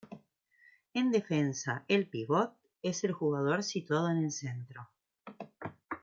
[0.95, 4.89] En defensa, el pivote es el jugador situado en el centro.